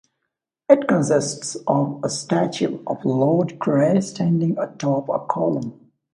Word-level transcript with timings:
It 0.67 0.87
consists 0.87 1.55
of 1.67 1.99
a 2.03 2.09
statue 2.09 2.79
of 2.87 3.05
Lord 3.05 3.59
Grey 3.59 4.01
standing 4.01 4.57
atop 4.57 5.07
a 5.09 5.19
column. 5.19 5.91